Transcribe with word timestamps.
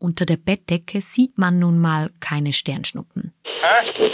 Unter 0.00 0.26
der 0.26 0.36
Bettdecke 0.36 1.00
sieht 1.00 1.38
man 1.38 1.58
nun 1.58 1.80
mal 1.80 2.12
keine 2.20 2.52
Sternschnuppen. 2.52 3.32
Huh? 3.44 4.08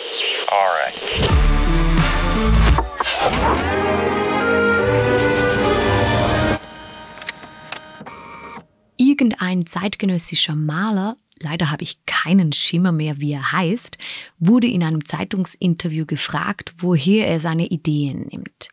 Irgendein 8.97 9.67
zeitgenössischer 9.67 10.55
Maler, 10.55 11.19
leider 11.41 11.71
habe 11.71 11.83
ich 11.83 12.07
keinen 12.07 12.53
Schimmer 12.53 12.91
mehr, 12.93 13.21
wie 13.21 13.33
er 13.33 13.53
heißt, 13.53 13.99
wurde 14.39 14.69
in 14.69 14.83
einem 14.83 15.05
Zeitungsinterview 15.05 16.07
gefragt, 16.07 16.75
woher 16.79 17.27
er 17.27 17.41
seine 17.41 17.67
Ideen 17.67 18.29
nimmt. 18.33 18.71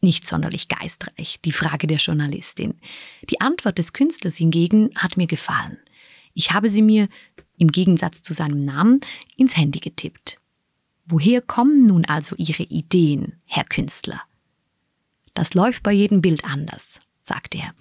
Nicht 0.00 0.26
sonderlich 0.26 0.66
geistreich, 0.66 1.40
die 1.44 1.52
Frage 1.52 1.86
der 1.86 1.98
Journalistin. 1.98 2.74
Die 3.28 3.40
Antwort 3.40 3.78
des 3.78 3.92
Künstlers 3.92 4.36
hingegen 4.36 4.90
hat 4.96 5.16
mir 5.16 5.28
gefallen. 5.28 5.78
Ich 6.34 6.52
habe 6.52 6.68
sie 6.68 6.82
mir, 6.82 7.08
im 7.58 7.68
Gegensatz 7.68 8.22
zu 8.22 8.32
seinem 8.32 8.64
Namen, 8.64 9.00
ins 9.36 9.56
Handy 9.56 9.80
getippt. 9.80 10.38
Woher 11.06 11.42
kommen 11.42 11.86
nun 11.86 12.04
also 12.04 12.36
Ihre 12.36 12.62
Ideen, 12.62 13.40
Herr 13.44 13.64
Künstler? 13.64 14.22
Das 15.34 15.54
läuft 15.54 15.82
bei 15.82 15.92
jedem 15.92 16.20
Bild 16.20 16.44
anders, 16.44 17.00
sagt 17.22 17.54
er. 17.54 17.74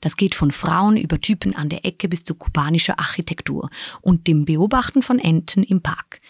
Das 0.00 0.16
geht 0.16 0.34
von 0.34 0.50
Frauen 0.50 0.96
über 0.96 1.20
Typen 1.20 1.54
an 1.54 1.68
der 1.68 1.84
Ecke 1.84 2.08
bis 2.08 2.24
zu 2.24 2.34
kubanischer 2.34 2.98
Architektur 2.98 3.70
und 4.00 4.26
dem 4.26 4.44
Beobachten 4.44 5.00
von 5.00 5.18
Enten 5.18 5.62
im 5.62 5.80
Park. 5.80 6.20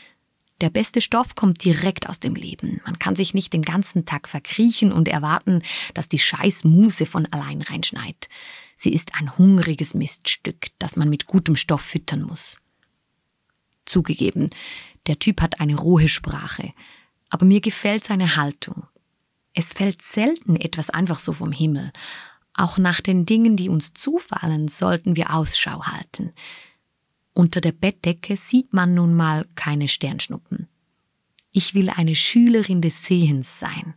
Der 0.62 0.70
beste 0.70 1.00
Stoff 1.00 1.34
kommt 1.34 1.64
direkt 1.64 2.08
aus 2.08 2.20
dem 2.20 2.36
Leben. 2.36 2.80
Man 2.84 3.00
kann 3.00 3.16
sich 3.16 3.34
nicht 3.34 3.52
den 3.52 3.62
ganzen 3.62 4.04
Tag 4.04 4.28
verkriechen 4.28 4.92
und 4.92 5.08
erwarten, 5.08 5.60
dass 5.92 6.06
die 6.06 6.20
scheiß 6.20 6.62
Muse 6.62 7.04
von 7.04 7.26
allein 7.26 7.62
reinschneit. 7.62 8.28
Sie 8.76 8.92
ist 8.92 9.16
ein 9.16 9.36
hungriges 9.36 9.92
Miststück, 9.92 10.68
das 10.78 10.94
man 10.94 11.10
mit 11.10 11.26
gutem 11.26 11.56
Stoff 11.56 11.80
füttern 11.80 12.22
muss. 12.22 12.60
Zugegeben, 13.86 14.50
der 15.08 15.18
Typ 15.18 15.42
hat 15.42 15.58
eine 15.58 15.74
rohe 15.74 16.08
Sprache, 16.08 16.72
aber 17.28 17.44
mir 17.44 17.60
gefällt 17.60 18.04
seine 18.04 18.36
Haltung. 18.36 18.86
Es 19.54 19.72
fällt 19.72 20.00
selten 20.00 20.54
etwas 20.54 20.90
einfach 20.90 21.18
so 21.18 21.32
vom 21.32 21.50
Himmel. 21.50 21.92
Auch 22.54 22.78
nach 22.78 23.00
den 23.00 23.26
Dingen, 23.26 23.56
die 23.56 23.68
uns 23.68 23.94
zufallen, 23.94 24.68
sollten 24.68 25.16
wir 25.16 25.34
Ausschau 25.34 25.82
halten. 25.86 26.32
Unter 27.34 27.60
der 27.60 27.72
Bettdecke 27.72 28.36
sieht 28.36 28.72
man 28.72 28.94
nun 28.94 29.14
mal 29.14 29.46
keine 29.54 29.88
Sternschnuppen. 29.88 30.68
Ich 31.50 31.74
will 31.74 31.90
eine 31.90 32.14
Schülerin 32.14 32.82
des 32.82 33.04
Sehens 33.04 33.58
sein. 33.58 33.94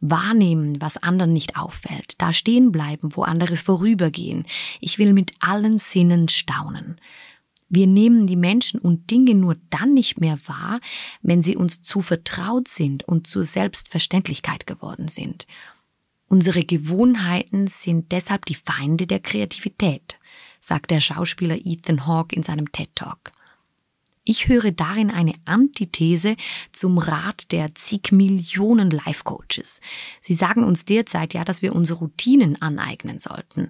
Wahrnehmen, 0.00 0.80
was 0.80 0.96
anderen 1.02 1.32
nicht 1.32 1.56
auffällt, 1.56 2.20
da 2.20 2.32
stehen 2.32 2.72
bleiben, 2.72 3.16
wo 3.16 3.22
andere 3.22 3.56
vorübergehen. 3.56 4.44
Ich 4.80 4.98
will 4.98 5.12
mit 5.12 5.32
allen 5.40 5.78
Sinnen 5.78 6.28
staunen. 6.28 7.00
Wir 7.68 7.86
nehmen 7.86 8.26
die 8.26 8.36
Menschen 8.36 8.78
und 8.78 9.10
Dinge 9.10 9.34
nur 9.34 9.56
dann 9.70 9.94
nicht 9.94 10.20
mehr 10.20 10.38
wahr, 10.46 10.80
wenn 11.22 11.42
sie 11.42 11.56
uns 11.56 11.82
zu 11.82 12.00
vertraut 12.00 12.68
sind 12.68 13.02
und 13.08 13.26
zur 13.26 13.44
Selbstverständlichkeit 13.44 14.66
geworden 14.66 15.08
sind. 15.08 15.46
Unsere 16.28 16.64
Gewohnheiten 16.64 17.66
sind 17.66 18.12
deshalb 18.12 18.46
die 18.46 18.54
Feinde 18.54 19.06
der 19.06 19.20
Kreativität, 19.20 20.18
sagt 20.64 20.90
der 20.90 21.00
Schauspieler 21.00 21.58
Ethan 21.62 22.06
Hawke 22.06 22.34
in 22.34 22.42
seinem 22.42 22.72
TED 22.72 22.88
Talk. 22.94 23.32
Ich 24.24 24.48
höre 24.48 24.72
darin 24.72 25.10
eine 25.10 25.34
Antithese 25.44 26.36
zum 26.72 26.96
Rat 26.96 27.52
der 27.52 27.74
zig 27.74 28.10
Millionen 28.12 28.90
Life 28.90 29.24
Coaches. 29.24 29.82
Sie 30.22 30.32
sagen 30.32 30.64
uns 30.64 30.86
derzeit 30.86 31.34
ja, 31.34 31.44
dass 31.44 31.60
wir 31.60 31.74
unsere 31.74 31.98
Routinen 31.98 32.60
aneignen 32.62 33.18
sollten. 33.18 33.68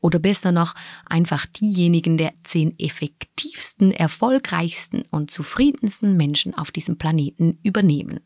Oder 0.00 0.18
besser 0.18 0.52
noch, 0.52 0.74
einfach 1.06 1.46
diejenigen 1.46 2.18
der 2.18 2.34
zehn 2.44 2.78
effektivsten, 2.78 3.90
erfolgreichsten 3.90 5.04
und 5.10 5.30
zufriedensten 5.30 6.18
Menschen 6.18 6.54
auf 6.54 6.70
diesem 6.70 6.98
Planeten 6.98 7.58
übernehmen. 7.62 8.20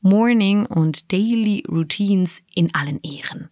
Morning 0.00 0.64
und 0.64 1.12
Daily 1.12 1.64
Routines 1.68 2.42
in 2.54 2.72
allen 2.72 3.00
Ehren. 3.02 3.50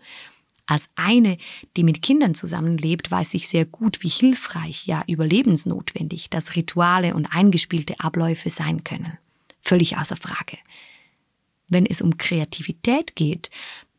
Als 0.66 0.88
eine, 0.94 1.36
die 1.76 1.84
mit 1.84 2.00
Kindern 2.00 2.34
zusammenlebt, 2.34 3.10
weiß 3.10 3.34
ich 3.34 3.48
sehr 3.48 3.66
gut, 3.66 4.02
wie 4.02 4.08
hilfreich, 4.08 4.86
ja 4.86 5.04
überlebensnotwendig 5.06 6.30
das 6.30 6.56
Rituale 6.56 7.14
und 7.14 7.26
eingespielte 7.26 8.00
Abläufe 8.00 8.48
sein 8.48 8.82
können. 8.82 9.18
Völlig 9.60 9.98
außer 9.98 10.16
Frage. 10.16 10.58
Wenn 11.68 11.86
es 11.86 12.00
um 12.00 12.16
Kreativität 12.16 13.14
geht, 13.16 13.50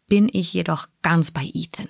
bin 0.07 0.29
ich 0.31 0.53
jedoch 0.53 0.87
ganz 1.01 1.31
bei 1.31 1.49
Ethan. 1.53 1.89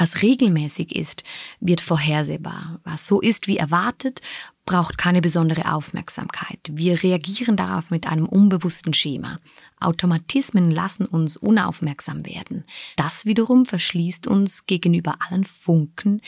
Was 0.00 0.22
regelmäßig 0.22 0.96
ist, 0.96 1.24
wird 1.60 1.82
vorhersehbar. 1.82 2.80
Was 2.84 3.06
so 3.06 3.20
ist 3.20 3.48
wie 3.48 3.58
erwartet, 3.58 4.22
braucht 4.64 4.96
keine 4.96 5.20
besondere 5.20 5.74
Aufmerksamkeit. 5.74 6.58
Wir 6.72 7.02
reagieren 7.02 7.58
darauf 7.58 7.90
mit 7.90 8.06
einem 8.06 8.24
unbewussten 8.24 8.94
Schema. 8.94 9.38
Automatismen 9.78 10.70
lassen 10.70 11.04
uns 11.04 11.36
unaufmerksam 11.36 12.24
werden. 12.24 12.64
Das 12.96 13.26
wiederum 13.26 13.66
verschließt 13.66 14.26
uns 14.26 14.64
gegenüber 14.64 15.16
allen 15.18 15.44
Funken, 15.44 16.22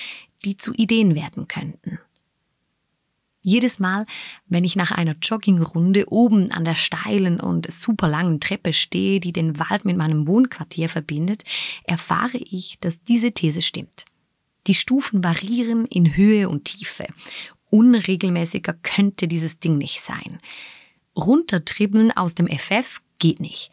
die 0.44 0.58
zu 0.58 0.74
Ideen 0.74 1.14
werden 1.14 1.48
könnten. 1.48 1.98
Jedes 3.44 3.80
Mal, 3.80 4.06
wenn 4.46 4.62
ich 4.62 4.76
nach 4.76 4.92
einer 4.92 5.16
Joggingrunde 5.20 6.10
oben 6.10 6.52
an 6.52 6.64
der 6.64 6.76
steilen 6.76 7.40
und 7.40 7.70
super 7.72 8.06
langen 8.06 8.38
Treppe 8.38 8.72
stehe, 8.72 9.18
die 9.18 9.32
den 9.32 9.58
Wald 9.58 9.84
mit 9.84 9.96
meinem 9.96 10.28
Wohnquartier 10.28 10.88
verbindet, 10.88 11.42
erfahre 11.82 12.38
ich, 12.38 12.78
dass 12.80 13.02
diese 13.02 13.32
These 13.32 13.60
stimmt. 13.60 14.04
Die 14.68 14.74
Stufen 14.74 15.24
variieren 15.24 15.86
in 15.86 16.16
Höhe 16.16 16.48
und 16.48 16.66
Tiefe. 16.66 17.06
Unregelmäßiger 17.70 18.74
könnte 18.74 19.26
dieses 19.26 19.58
Ding 19.58 19.76
nicht 19.76 20.00
sein. 20.00 20.38
Runtertribbeln 21.16 22.12
aus 22.12 22.36
dem 22.36 22.46
FF 22.46 23.00
geht 23.18 23.40
nicht. 23.40 23.72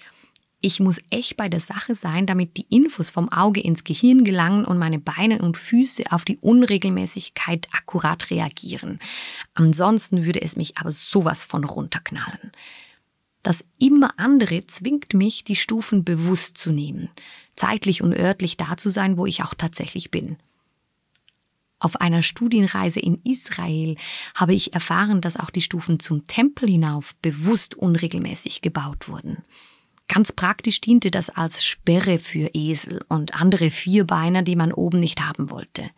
Ich 0.61 0.81
muss 0.81 0.99
echt 1.09 1.37
bei 1.37 1.47
der 1.47 1.61
Sache 1.61 1.95
sein, 1.95 2.25
damit 2.25 2.57
die 2.57 2.65
Infos 2.69 3.09
vom 3.09 3.31
Auge 3.31 3.61
ins 3.61 3.85
Gehirn 3.85 4.25
gelangen 4.25 4.65
und 4.65 4.77
meine 4.77 4.99
Beine 4.99 5.41
und 5.41 5.57
Füße 5.57 6.11
auf 6.11 6.25
die 6.25 6.37
Unregelmäßigkeit 6.37 7.67
akkurat 7.71 8.29
reagieren. 8.29 8.99
Ansonsten 9.53 10.25
würde 10.25 10.41
es 10.41 10.57
mich 10.57 10.77
aber 10.77 10.91
sowas 10.91 11.45
von 11.45 11.63
runterknallen. 11.63 12.51
Das 13.41 13.63
immer 13.77 14.19
andere 14.19 14.67
zwingt 14.67 15.13
mich, 15.13 15.45
die 15.45 15.55
Stufen 15.55 16.03
bewusst 16.03 16.57
zu 16.57 16.73
nehmen, 16.73 17.09
zeitlich 17.53 18.01
und 18.01 18.13
örtlich 18.13 18.57
da 18.57 18.75
zu 18.75 18.89
sein, 18.89 19.15
wo 19.15 19.25
ich 19.25 19.43
auch 19.43 19.53
tatsächlich 19.53 20.11
bin. 20.11 20.35
Auf 21.79 22.01
einer 22.01 22.21
Studienreise 22.21 22.99
in 22.99 23.21
Israel 23.23 23.95
habe 24.35 24.53
ich 24.53 24.73
erfahren, 24.73 25.21
dass 25.21 25.37
auch 25.37 25.49
die 25.49 25.61
Stufen 25.61 26.01
zum 26.01 26.25
Tempel 26.25 26.67
hinauf 26.67 27.15
bewusst 27.21 27.75
unregelmäßig 27.75 28.61
gebaut 28.61 29.07
wurden. 29.07 29.45
Ganz 30.09 30.33
praktisch 30.33 30.81
diente 30.81 31.11
das 31.11 31.29
als 31.29 31.63
Sperre 31.63 32.17
für 32.17 32.49
Esel 32.53 33.05
und 33.07 33.35
andere 33.39 33.69
Vierbeiner, 33.69 34.41
die 34.41 34.55
man 34.55 34.73
oben 34.73 34.99
nicht 34.99 35.21
haben 35.21 35.51
wollte. 35.51 35.89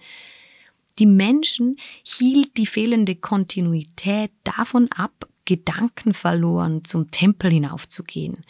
Die 1.00 1.06
Menschen 1.06 1.78
hielt 2.04 2.58
die 2.58 2.66
fehlende 2.66 3.16
Kontinuität 3.16 4.32
davon 4.44 4.92
ab, 4.92 5.28
Gedanken 5.46 6.14
verloren 6.14 6.84
zum 6.84 7.10
Tempel 7.10 7.52
hinaufzugehen. 7.52 8.46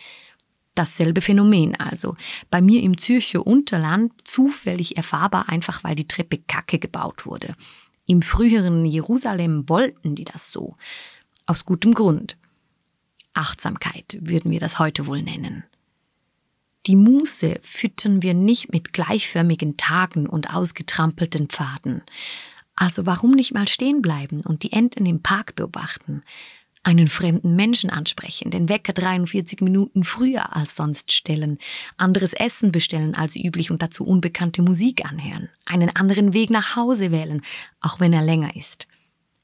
Dasselbe 0.76 1.22
Phänomen 1.22 1.76
also. 1.76 2.16
Bei 2.50 2.60
mir 2.60 2.82
im 2.82 2.98
Zürcher 2.98 3.46
Unterland 3.46 4.14
zufällig 4.24 4.98
erfahrbar 4.98 5.48
einfach, 5.48 5.84
weil 5.84 5.96
die 5.96 6.08
Treppe 6.08 6.40
kacke 6.40 6.80
gebaut 6.80 7.26
wurde. 7.26 7.56
Im 8.08 8.22
früheren 8.22 8.84
Jerusalem 8.86 9.70
wollten 9.70 10.16
die 10.16 10.26
das 10.26 10.52
so. 10.52 10.76
Aus 11.46 11.66
gutem 11.66 11.94
Grund. 11.94 12.38
Achtsamkeit 13.34 14.18
würden 14.20 14.52
wir 14.52 14.60
das 14.60 14.80
heute 14.80 15.08
wohl 15.08 15.22
nennen. 15.22 15.64
Die 16.88 16.96
Muße 16.96 17.60
füttern 17.62 18.24
wir 18.24 18.34
nicht 18.34 18.72
mit 18.72 18.92
gleichförmigen 18.92 19.78
Tagen 19.78 20.26
und 20.28 20.54
ausgetrampelten 20.54 21.48
Pfaden. 21.48 22.02
Also 22.76 23.06
warum 23.06 23.32
nicht 23.32 23.54
mal 23.54 23.68
stehen 23.68 24.02
bleiben 24.02 24.42
und 24.42 24.64
die 24.64 24.72
Enten 24.72 25.06
im 25.06 25.22
Park 25.22 25.56
beobachten? 25.56 26.24
Einen 26.84 27.08
fremden 27.08 27.56
Menschen 27.56 27.92
ansprechen, 27.92 28.50
den 28.50 28.68
Wecker 28.68 28.94
43 28.94 29.62
Minuten 29.62 30.04
früher 30.04 30.56
als 30.56 30.76
sonst 30.76 31.12
stellen, 31.12 31.60
anderes 31.98 32.34
Essen 32.34 32.72
bestellen 32.72 33.14
als 33.14 33.36
üblich 33.36 33.70
und 33.70 33.84
dazu 33.84 34.04
unbekannte 34.04 34.64
Musik 34.64 35.06
anhören, 35.06 35.50
einen 35.66 35.96
anderen 35.96 36.34
Weg 36.34 36.50
nach 36.50 36.76
Hause 36.76 37.12
wählen, 37.12 37.44
auch 37.82 38.00
wenn 38.00 38.14
er 38.14 38.24
länger 38.24 38.56
ist. 38.56 38.88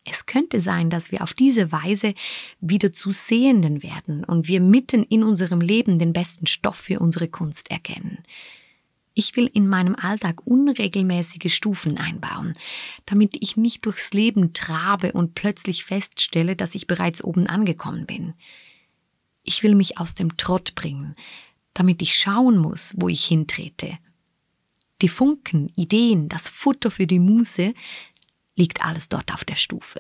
Es 0.10 0.26
könnte 0.26 0.60
sein, 0.60 0.90
dass 0.90 1.12
wir 1.12 1.22
auf 1.22 1.34
diese 1.34 1.72
Weise 1.72 2.14
wieder 2.62 2.92
zu 2.92 3.12
Sehenden 3.12 3.84
werden 3.84 4.24
und 4.24 4.48
wir 4.48 4.62
mitten 4.62 5.04
in 5.04 5.24
unserem 5.24 5.62
Leben 5.62 6.00
den 6.00 6.14
besten 6.14 6.48
Stoff 6.48 6.78
für 6.78 7.00
unsere 7.00 7.28
Kunst 7.28 7.70
erkennen. 7.70 8.20
Ich 9.14 9.36
will 9.36 9.50
in 9.52 9.68
meinem 9.68 9.96
Alltag 9.96 10.46
unregelmäßige 10.46 11.54
Stufen 11.54 11.98
einbauen, 11.98 12.54
damit 13.08 13.36
ich 13.42 13.58
nicht 13.58 13.86
durchs 13.86 14.14
Leben 14.14 14.54
trabe 14.54 15.12
und 15.12 15.34
plötzlich 15.34 15.86
feststelle, 15.86 16.56
dass 16.56 16.76
ich 16.76 16.86
bereits 16.86 17.24
oben 17.24 17.48
angekommen 17.48 18.06
bin. 18.06 18.36
Ich 19.44 19.64
will 19.64 19.76
mich 19.76 19.98
aus 19.98 20.14
dem 20.14 20.38
Trott 20.38 20.76
bringen, 20.76 21.16
damit 21.74 22.02
ich 22.02 22.16
schauen 22.16 22.58
muss, 22.58 22.94
wo 22.98 23.10
ich 23.10 23.26
hintrete. 23.26 23.98
Die 25.02 25.10
Funken, 25.10 25.72
Ideen, 25.76 26.30
das 26.30 26.48
Futter 26.48 26.92
für 26.92 27.08
die 27.08 27.20
Muse 27.20 27.74
liegt 28.58 28.84
alles 28.84 29.08
dort 29.08 29.34
auf 29.34 29.46
der 29.46 29.56
Stufe. 29.56 30.00